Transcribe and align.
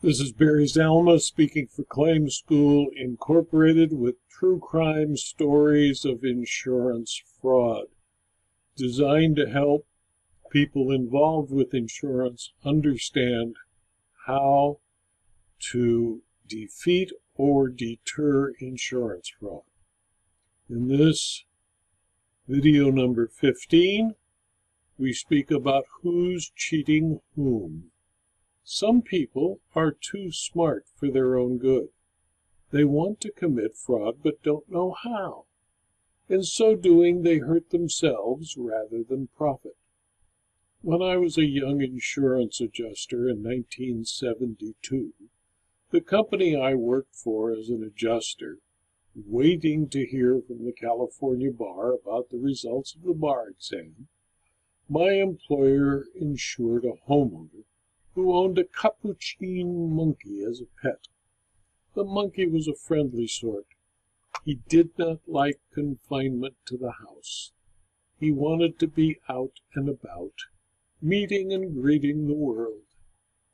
This 0.00 0.20
is 0.20 0.30
Barry 0.30 0.66
Zalma 0.66 1.20
speaking 1.20 1.66
for 1.66 1.82
Claim 1.82 2.30
School 2.30 2.86
Incorporated 2.94 3.92
with 3.92 4.14
true 4.28 4.60
crime 4.60 5.16
stories 5.16 6.04
of 6.04 6.22
insurance 6.22 7.20
fraud, 7.42 7.86
designed 8.76 9.34
to 9.34 9.50
help 9.50 9.88
people 10.52 10.92
involved 10.92 11.50
with 11.50 11.74
insurance 11.74 12.52
understand 12.64 13.56
how 14.26 14.78
to 15.72 16.22
defeat 16.46 17.10
or 17.34 17.68
deter 17.68 18.52
insurance 18.60 19.32
fraud. 19.40 19.64
In 20.70 20.86
this 20.86 21.44
video 22.46 22.92
number 22.92 23.26
15, 23.26 24.14
we 24.96 25.12
speak 25.12 25.50
about 25.50 25.86
who's 26.02 26.52
cheating 26.54 27.18
whom. 27.34 27.90
Some 28.70 29.00
people 29.00 29.62
are 29.74 29.92
too 29.92 30.30
smart 30.30 30.88
for 30.88 31.10
their 31.10 31.38
own 31.38 31.56
good. 31.56 31.88
They 32.70 32.84
want 32.84 33.18
to 33.22 33.32
commit 33.32 33.74
fraud 33.74 34.22
but 34.22 34.42
don't 34.42 34.70
know 34.70 34.90
how. 34.90 35.46
In 36.28 36.42
so 36.42 36.76
doing, 36.76 37.22
they 37.22 37.38
hurt 37.38 37.70
themselves 37.70 38.58
rather 38.58 39.02
than 39.02 39.28
profit. 39.28 39.78
When 40.82 41.00
I 41.00 41.16
was 41.16 41.38
a 41.38 41.46
young 41.46 41.80
insurance 41.80 42.60
adjuster 42.60 43.26
in 43.30 43.42
1972, 43.42 45.14
the 45.90 46.02
company 46.02 46.54
I 46.54 46.74
worked 46.74 47.16
for 47.16 47.50
as 47.50 47.70
an 47.70 47.82
adjuster, 47.82 48.58
waiting 49.14 49.88
to 49.88 50.04
hear 50.04 50.42
from 50.42 50.66
the 50.66 50.74
California 50.74 51.50
bar 51.50 51.94
about 51.94 52.28
the 52.28 52.38
results 52.38 52.94
of 52.94 53.00
the 53.00 53.14
bar 53.14 53.48
exam, 53.48 54.08
my 54.90 55.12
employer 55.12 56.04
insured 56.14 56.84
a 56.84 56.92
homeowner 57.08 57.64
who 58.18 58.34
owned 58.34 58.58
a 58.58 58.64
capuchin 58.64 59.94
monkey 59.94 60.42
as 60.42 60.60
a 60.60 60.66
pet. 60.82 61.06
The 61.94 62.02
monkey 62.02 62.48
was 62.48 62.66
a 62.66 62.74
friendly 62.74 63.28
sort. 63.28 63.66
He 64.44 64.56
did 64.68 64.90
not 64.98 65.20
like 65.28 65.60
confinement 65.72 66.56
to 66.66 66.76
the 66.76 66.90
house. 66.90 67.52
He 68.18 68.32
wanted 68.32 68.76
to 68.80 68.88
be 68.88 69.20
out 69.28 69.60
and 69.72 69.88
about, 69.88 70.32
meeting 71.00 71.52
and 71.52 71.80
greeting 71.80 72.26
the 72.26 72.34
world. 72.34 72.82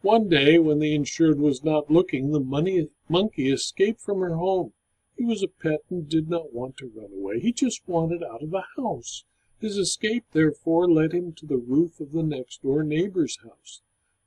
One 0.00 0.28
day, 0.28 0.60
when 0.60 0.78
the 0.78 0.94
insured 0.94 1.40
was 1.40 1.64
not 1.64 1.90
looking, 1.90 2.30
the 2.30 2.38
money 2.38 2.88
monkey 3.08 3.50
escaped 3.50 4.00
from 4.00 4.20
her 4.20 4.36
home. 4.36 4.74
He 5.16 5.24
was 5.24 5.42
a 5.42 5.48
pet 5.48 5.80
and 5.90 6.08
did 6.08 6.30
not 6.30 6.52
want 6.52 6.76
to 6.76 6.92
run 6.94 7.12
away. 7.12 7.40
He 7.40 7.52
just 7.52 7.82
wanted 7.88 8.22
out 8.22 8.44
of 8.44 8.52
the 8.52 8.62
house. 8.76 9.24
His 9.58 9.76
escape, 9.76 10.26
therefore, 10.30 10.88
led 10.88 11.12
him 11.12 11.32
to 11.32 11.46
the 11.46 11.58
roof 11.58 11.98
of 11.98 12.12
the 12.12 12.22
next 12.22 12.62
door 12.62 12.84
neighbor's 12.84 13.38
house. 13.42 13.82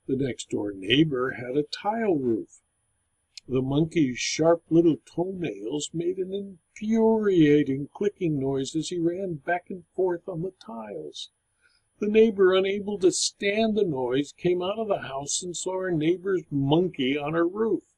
The 0.08 0.16
next 0.16 0.52
door 0.52 0.72
neighbor 0.72 1.32
had 1.32 1.58
a 1.58 1.64
tile 1.64 2.16
roof. 2.16 2.62
The 3.48 3.64
monkey's 3.64 4.20
sharp 4.20 4.62
little 4.70 4.98
toenails 5.04 5.90
made 5.96 6.20
an 6.20 6.32
infuriating 6.32 7.88
clicking 7.88 8.40
noise 8.40 8.76
as 8.76 8.90
he 8.90 9.00
ran 9.00 9.38
back 9.38 9.72
and 9.72 9.84
forth 9.96 10.30
on 10.30 10.44
the 10.44 10.54
tiles. 10.64 11.32
The 11.98 12.08
neighbor, 12.08 12.54
unable 12.54 13.00
to 13.00 13.12
stand 13.12 13.76
the 13.76 13.84
noise, 13.84 14.32
came 14.32 14.62
out 14.62 14.78
of 14.78 14.90
the 14.90 15.08
house 15.08 15.42
and 15.42 15.58
saw 15.58 15.80
her 15.82 15.92
neighbor's 15.92 16.44
monkey 16.52 17.18
on 17.18 17.34
her 17.34 17.48
roof. 17.48 17.96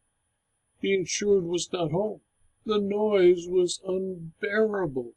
The 0.80 0.94
insured 0.94 1.44
was 1.44 1.74
not 1.74 1.92
home. 1.92 2.22
The 2.66 2.80
noise 2.80 3.50
was 3.50 3.82
unbearable. 3.86 5.14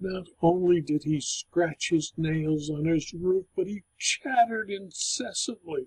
Not 0.00 0.26
only 0.42 0.80
did 0.80 1.04
he 1.04 1.20
scratch 1.20 1.90
his 1.90 2.12
nails 2.16 2.68
on 2.68 2.86
his 2.86 3.14
roof, 3.14 3.46
but 3.54 3.68
he 3.68 3.84
chattered 3.96 4.70
incessantly. 4.72 5.86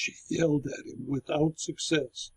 She 0.00 0.14
yelled 0.28 0.68
at 0.68 0.86
him 0.86 1.08
without 1.08 1.58
success. 1.58 2.30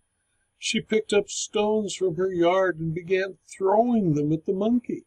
She 0.57 0.81
picked 0.81 1.13
up 1.13 1.29
stones 1.29 1.93
from 1.93 2.15
her 2.15 2.33
yard 2.33 2.79
and 2.79 2.91
began 2.91 3.37
throwing 3.45 4.15
them 4.15 4.33
at 4.33 4.45
the 4.45 4.53
monkey. 4.53 5.05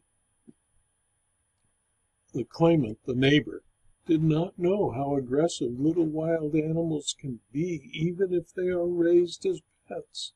The 2.31 2.45
claimant, 2.45 3.03
the 3.03 3.13
neighbor, 3.13 3.65
did 4.05 4.23
not 4.23 4.57
know 4.57 4.91
how 4.91 5.17
aggressive 5.17 5.77
little 5.77 6.05
wild 6.05 6.55
animals 6.55 7.13
can 7.19 7.41
be, 7.51 7.89
even 7.91 8.31
if 8.33 8.53
they 8.53 8.69
are 8.69 8.87
raised 8.87 9.45
as 9.45 9.61
pets. 9.89 10.31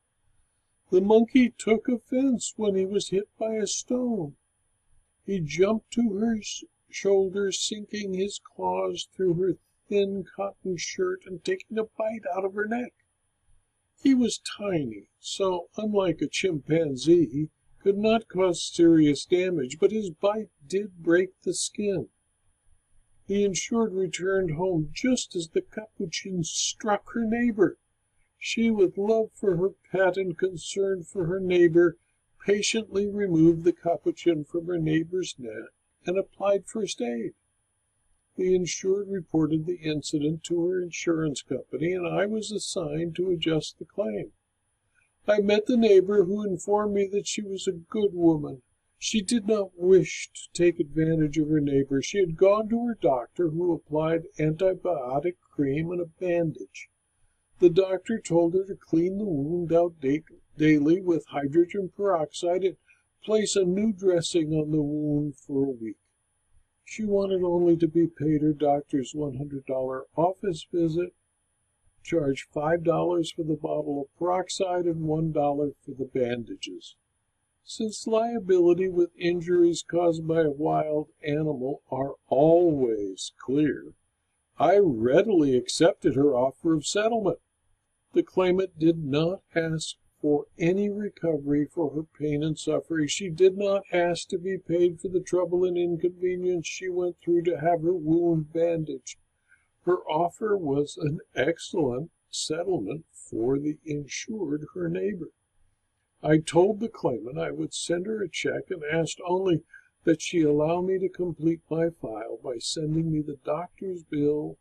The 0.90 1.00
monkey 1.00 1.54
took 1.56 1.88
offense 1.88 2.52
when 2.54 2.74
he 2.74 2.84
was 2.84 3.08
hit 3.08 3.30
by 3.38 3.54
a 3.54 3.66
stone. 3.66 4.36
He 5.24 5.40
jumped 5.40 5.90
to 5.92 6.18
her 6.18 6.38
shoulder, 6.90 7.50
sinking 7.50 8.12
his 8.12 8.38
claws 8.38 9.08
through 9.10 9.40
her 9.40 9.56
thin 9.90 10.24
cotton 10.36 10.76
shirt 10.76 11.24
and 11.26 11.44
taking 11.44 11.76
a 11.76 11.84
bite 11.84 12.22
out 12.32 12.44
of 12.44 12.54
her 12.54 12.66
neck. 12.66 12.94
He 14.00 14.14
was 14.14 14.38
tiny, 14.38 15.10
so 15.18 15.68
unlike 15.76 16.22
a 16.22 16.28
chimpanzee, 16.28 17.26
he 17.26 17.50
could 17.82 17.98
not 17.98 18.28
cause 18.28 18.62
serious 18.62 19.26
damage, 19.26 19.78
but 19.80 19.90
his 19.90 20.10
bite 20.10 20.50
did 20.64 21.02
break 21.02 21.30
the 21.42 21.52
skin. 21.52 22.08
The 23.26 23.44
insured 23.44 23.92
returned 23.92 24.52
home 24.52 24.90
just 24.92 25.34
as 25.34 25.48
the 25.48 25.60
capuchin 25.60 26.44
struck 26.44 27.10
her 27.12 27.24
neighbor. 27.24 27.76
She, 28.38 28.70
with 28.70 28.96
love 28.96 29.32
for 29.34 29.56
her 29.56 29.70
pet 29.90 30.16
and 30.16 30.38
concern 30.38 31.02
for 31.02 31.26
her 31.26 31.40
neighbor, 31.40 31.96
patiently 32.46 33.06
removed 33.06 33.64
the 33.64 33.72
capuchin 33.72 34.44
from 34.44 34.66
her 34.66 34.78
neighbor's 34.78 35.34
neck 35.38 35.70
and 36.06 36.16
applied 36.16 36.66
first 36.66 37.02
aid. 37.02 37.34
The 38.36 38.54
insured 38.54 39.08
reported 39.08 39.66
the 39.66 39.80
incident 39.82 40.44
to 40.44 40.64
her 40.66 40.80
insurance 40.80 41.42
company 41.42 41.92
and 41.92 42.06
I 42.06 42.26
was 42.26 42.52
assigned 42.52 43.16
to 43.16 43.30
adjust 43.30 43.80
the 43.80 43.84
claim. 43.84 44.32
I 45.26 45.40
met 45.40 45.66
the 45.66 45.76
neighbor 45.76 46.24
who 46.24 46.44
informed 46.44 46.94
me 46.94 47.06
that 47.08 47.26
she 47.26 47.42
was 47.42 47.66
a 47.66 47.72
good 47.72 48.14
woman. 48.14 48.62
She 48.98 49.20
did 49.20 49.46
not 49.46 49.76
wish 49.76 50.30
to 50.32 50.52
take 50.52 50.78
advantage 50.78 51.38
of 51.38 51.48
her 51.48 51.60
neighbor. 51.60 52.02
She 52.02 52.18
had 52.18 52.36
gone 52.36 52.68
to 52.68 52.86
her 52.86 52.94
doctor 52.94 53.48
who 53.48 53.72
applied 53.72 54.28
antibiotic 54.38 55.36
cream 55.40 55.90
and 55.90 56.00
a 56.00 56.06
bandage. 56.06 56.88
The 57.58 57.70
doctor 57.70 58.20
told 58.20 58.54
her 58.54 58.64
to 58.64 58.76
clean 58.76 59.18
the 59.18 59.24
wound 59.24 59.72
out 59.72 60.00
daily 60.56 61.00
with 61.00 61.26
hydrogen 61.26 61.90
peroxide 61.96 62.62
and 62.62 62.76
place 63.24 63.56
a 63.56 63.64
new 63.64 63.92
dressing 63.92 64.52
on 64.54 64.70
the 64.70 64.82
wound 64.82 65.36
for 65.36 65.64
a 65.64 65.70
week. 65.70 65.96
She 66.90 67.04
wanted 67.04 67.44
only 67.44 67.76
to 67.76 67.86
be 67.86 68.08
paid 68.08 68.42
her 68.42 68.52
doctor's 68.52 69.14
$100 69.14 70.06
office 70.16 70.66
visit, 70.72 71.14
charge 72.02 72.48
$5 72.52 73.32
for 73.32 73.44
the 73.44 73.54
bottle 73.54 74.02
of 74.02 74.18
peroxide 74.18 74.86
and 74.86 75.04
$1 75.04 75.74
for 75.84 75.90
the 75.92 76.10
bandages. 76.12 76.96
Since 77.62 78.08
liability 78.08 78.88
with 78.88 79.16
injuries 79.16 79.84
caused 79.84 80.26
by 80.26 80.42
a 80.42 80.50
wild 80.50 81.10
animal 81.22 81.82
are 81.92 82.16
always 82.26 83.34
clear, 83.38 83.94
I 84.58 84.78
readily 84.78 85.56
accepted 85.56 86.16
her 86.16 86.34
offer 86.34 86.74
of 86.74 86.84
settlement. 86.84 87.38
The 88.14 88.24
claimant 88.24 88.80
did 88.80 89.04
not 89.04 89.42
ask 89.54 89.94
for 90.20 90.46
any 90.58 90.90
recovery 90.90 91.64
for 91.64 91.90
her 91.90 92.02
pain 92.02 92.42
and 92.42 92.58
suffering. 92.58 93.06
She 93.08 93.30
did 93.30 93.56
not 93.56 93.84
ask 93.90 94.28
to 94.28 94.38
be 94.38 94.58
paid 94.58 95.00
for 95.00 95.08
the 95.08 95.20
trouble 95.20 95.64
and 95.64 95.78
inconvenience 95.78 96.66
she 96.66 96.88
went 96.88 97.16
through 97.20 97.42
to 97.42 97.60
have 97.60 97.82
her 97.82 97.94
wound 97.94 98.52
bandaged. 98.52 99.16
Her 99.84 99.98
offer 100.00 100.58
was 100.58 100.98
an 100.98 101.20
excellent 101.34 102.10
settlement 102.30 103.06
for 103.12 103.58
the 103.58 103.78
insured, 103.84 104.66
her 104.74 104.88
neighbor. 104.88 105.30
I 106.22 106.38
told 106.38 106.80
the 106.80 106.88
claimant 106.90 107.38
I 107.38 107.50
would 107.50 107.72
send 107.72 108.04
her 108.04 108.22
a 108.22 108.28
check 108.28 108.70
and 108.70 108.84
asked 108.84 109.20
only 109.26 109.62
that 110.04 110.20
she 110.20 110.42
allow 110.42 110.82
me 110.82 110.98
to 110.98 111.08
complete 111.08 111.60
my 111.70 111.88
file 111.88 112.38
by 112.42 112.58
sending 112.58 113.10
me 113.10 113.22
the 113.22 113.38
doctor's 113.44 114.02
bill 114.02 114.58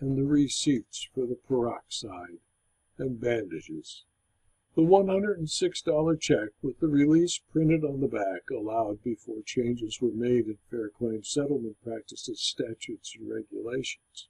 and 0.00 0.16
the 0.16 0.24
receipts 0.24 1.08
for 1.14 1.26
the 1.26 1.34
peroxide 1.34 2.40
and 2.96 3.20
bandages. 3.20 4.04
The 4.78 4.84
$106 4.84 6.20
check 6.20 6.50
with 6.62 6.78
the 6.78 6.86
release 6.86 7.40
printed 7.50 7.82
on 7.82 8.00
the 8.00 8.06
back 8.06 8.48
allowed 8.48 9.02
before 9.02 9.42
changes 9.44 10.00
were 10.00 10.12
made 10.12 10.46
in 10.46 10.58
fair 10.70 10.88
claim 10.88 11.24
settlement 11.24 11.82
practices, 11.82 12.40
statutes, 12.40 13.16
and 13.18 13.28
regulations. 13.28 14.28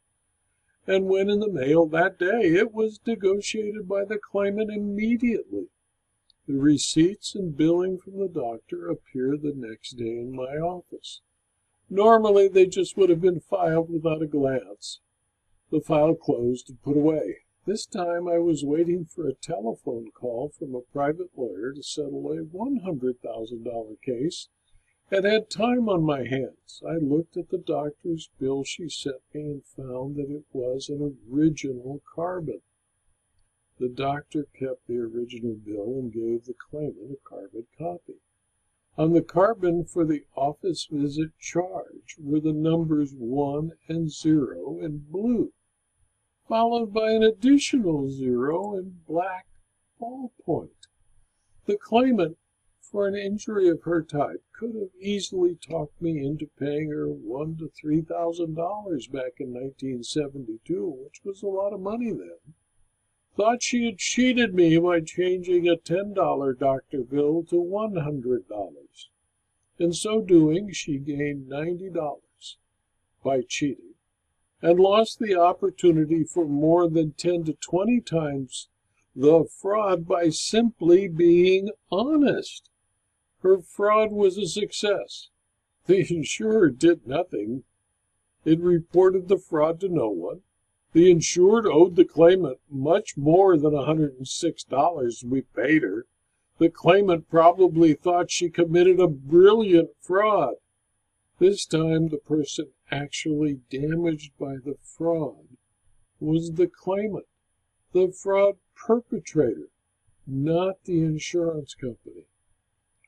And 0.86 1.04
when 1.04 1.28
in 1.28 1.40
the 1.40 1.52
mail 1.52 1.84
that 1.88 2.18
day, 2.18 2.54
it 2.54 2.72
was 2.72 2.98
negotiated 3.06 3.86
by 3.86 4.06
the 4.06 4.16
claimant 4.16 4.70
immediately. 4.70 5.66
The 6.46 6.54
receipts 6.54 7.34
and 7.34 7.54
billing 7.54 7.98
from 7.98 8.18
the 8.18 8.28
doctor 8.28 8.88
appear 8.88 9.36
the 9.36 9.52
next 9.54 9.98
day 9.98 10.16
in 10.16 10.34
my 10.34 10.56
office. 10.56 11.20
Normally, 11.90 12.48
they 12.48 12.64
just 12.64 12.96
would 12.96 13.10
have 13.10 13.20
been 13.20 13.40
filed 13.40 13.90
without 13.90 14.22
a 14.22 14.26
glance. 14.26 15.00
The 15.70 15.82
file 15.82 16.14
closed 16.14 16.70
and 16.70 16.82
put 16.82 16.96
away. 16.96 17.40
This 17.68 17.84
time 17.84 18.26
I 18.26 18.38
was 18.38 18.64
waiting 18.64 19.04
for 19.04 19.28
a 19.28 19.34
telephone 19.34 20.10
call 20.10 20.48
from 20.48 20.74
a 20.74 20.80
private 20.80 21.36
lawyer 21.36 21.74
to 21.74 21.82
settle 21.82 22.32
a 22.32 22.42
$100,000 22.42 24.00
case 24.00 24.48
and 25.10 25.26
had 25.26 25.50
time 25.50 25.86
on 25.86 26.02
my 26.02 26.26
hands. 26.26 26.82
I 26.88 26.96
looked 26.96 27.36
at 27.36 27.50
the 27.50 27.58
doctor's 27.58 28.30
bill 28.38 28.64
she 28.64 28.88
sent 28.88 29.20
me 29.34 29.42
and 29.42 29.66
found 29.66 30.16
that 30.16 30.30
it 30.30 30.46
was 30.50 30.88
an 30.88 31.18
original 31.30 32.00
carbon. 32.14 32.62
The 33.78 33.90
doctor 33.90 34.46
kept 34.58 34.86
the 34.86 35.00
original 35.00 35.56
bill 35.56 35.98
and 35.98 36.10
gave 36.10 36.46
the 36.46 36.54
claimant 36.54 37.12
a 37.12 37.28
carbon 37.28 37.66
copy. 37.76 38.22
On 38.96 39.12
the 39.12 39.20
carbon 39.20 39.84
for 39.84 40.06
the 40.06 40.24
office 40.34 40.86
visit 40.90 41.38
charge 41.38 42.16
were 42.18 42.40
the 42.40 42.54
numbers 42.54 43.12
1 43.12 43.72
and 43.88 44.10
0 44.10 44.78
in 44.80 45.00
blue, 45.10 45.52
followed 46.48 46.94
by 46.94 47.10
an 47.10 47.22
additional 47.22 48.08
0 48.08 48.78
in 48.78 49.00
black 49.06 49.46
ballpoint. 50.00 50.70
The 51.66 51.76
claimant, 51.76 52.38
for 52.80 53.06
an 53.06 53.14
injury 53.14 53.68
of 53.68 53.82
her 53.82 54.02
type, 54.02 54.42
could 54.58 54.74
have 54.74 54.94
easily 54.98 55.56
talked 55.56 56.00
me 56.00 56.24
into 56.24 56.46
paying 56.58 56.88
her 56.88 57.06
one 57.06 57.58
to 57.58 57.68
three 57.68 58.00
thousand 58.00 58.54
dollars 58.54 59.06
back 59.06 59.34
in 59.40 59.52
1972, 59.52 60.86
which 60.86 61.20
was 61.22 61.42
a 61.42 61.48
lot 61.48 61.74
of 61.74 61.80
money 61.80 62.12
then. 62.12 62.54
Thought 63.36 63.62
she 63.62 63.84
had 63.84 63.98
cheated 63.98 64.54
me 64.54 64.78
by 64.78 65.00
changing 65.00 65.68
a 65.68 65.76
$10 65.76 66.58
doctor 66.58 67.04
bill 67.04 67.44
to 67.44 67.56
$100. 67.56 68.42
In 69.78 69.92
so 69.92 70.22
doing, 70.22 70.72
she 70.72 70.98
gained 70.98 71.48
$90 71.48 72.20
by 73.22 73.42
cheating 73.42 73.87
and 74.60 74.80
lost 74.80 75.18
the 75.18 75.34
opportunity 75.34 76.24
for 76.24 76.44
more 76.44 76.88
than 76.88 77.12
10 77.12 77.44
to 77.44 77.52
20 77.52 78.00
times 78.00 78.68
the 79.14 79.44
fraud 79.44 80.06
by 80.06 80.28
simply 80.28 81.08
being 81.08 81.70
honest. 81.90 82.70
Her 83.42 83.58
fraud 83.58 84.12
was 84.12 84.38
a 84.38 84.46
success. 84.46 85.28
The 85.86 86.06
insurer 86.14 86.70
did 86.70 87.06
nothing. 87.06 87.64
It 88.44 88.60
reported 88.60 89.28
the 89.28 89.38
fraud 89.38 89.80
to 89.80 89.88
no 89.88 90.08
one. 90.08 90.42
The 90.92 91.10
insured 91.10 91.66
owed 91.66 91.96
the 91.96 92.04
claimant 92.04 92.58
much 92.70 93.16
more 93.16 93.56
than 93.56 93.72
$106 93.72 95.24
we 95.24 95.42
paid 95.42 95.82
her. 95.82 96.06
The 96.58 96.70
claimant 96.70 97.28
probably 97.28 97.94
thought 97.94 98.30
she 98.30 98.50
committed 98.50 98.98
a 99.00 99.08
brilliant 99.08 99.90
fraud. 100.00 100.54
This 101.38 101.66
time, 101.66 102.08
the 102.08 102.18
person 102.18 102.72
actually 102.90 103.60
damaged 103.70 104.32
by 104.40 104.56
the 104.56 104.76
fraud 104.82 105.46
was 106.18 106.54
the 106.54 106.66
claimant, 106.66 107.28
the 107.92 108.10
fraud 108.10 108.56
perpetrator, 108.74 109.70
not 110.26 110.82
the 110.82 111.00
insurance 111.00 111.74
company. 111.74 112.26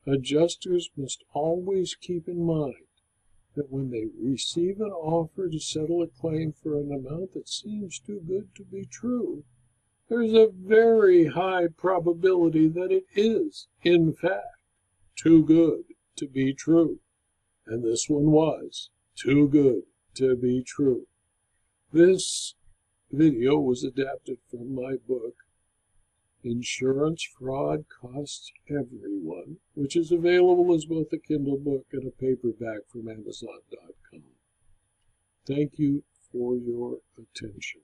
Adjusters 0.06 0.90
must 0.96 1.24
always 1.32 1.96
keep 1.96 2.28
in 2.28 2.44
mind 2.44 2.86
that 3.56 3.70
when 3.70 3.90
they 3.90 4.06
receive 4.16 4.80
an 4.80 4.92
offer 4.92 5.48
to 5.48 5.58
settle 5.58 6.00
a 6.00 6.06
claim 6.06 6.52
for 6.52 6.78
an 6.78 6.92
amount 6.92 7.34
that 7.34 7.48
seems 7.48 7.98
too 7.98 8.20
good 8.20 8.54
to 8.54 8.62
be 8.64 8.84
true, 8.84 9.42
there's 10.08 10.34
a 10.34 10.52
very 10.52 11.26
high 11.26 11.66
probability 11.66 12.68
that 12.68 12.92
it 12.92 13.04
is, 13.16 13.66
in 13.82 14.12
fact, 14.12 14.62
too 15.16 15.44
good 15.44 15.82
to 16.14 16.28
be 16.28 16.54
true. 16.54 17.00
And 17.70 17.84
this 17.84 18.08
one 18.08 18.32
was 18.32 18.90
too 19.14 19.46
good 19.46 19.82
to 20.16 20.34
be 20.34 20.64
true. 20.64 21.06
This 21.92 22.56
video 23.12 23.60
was 23.60 23.84
adapted 23.84 24.38
from 24.50 24.74
my 24.74 24.96
book, 25.06 25.36
Insurance 26.42 27.22
Fraud 27.22 27.84
Costs 27.88 28.50
Everyone, 28.68 29.58
which 29.74 29.94
is 29.94 30.10
available 30.10 30.74
as 30.74 30.84
both 30.84 31.12
a 31.12 31.18
Kindle 31.18 31.58
book 31.58 31.86
and 31.92 32.08
a 32.08 32.10
paperback 32.10 32.88
from 32.88 33.08
Amazon.com. 33.08 34.22
Thank 35.46 35.78
you 35.78 36.02
for 36.32 36.56
your 36.56 36.98
attention. 37.16 37.82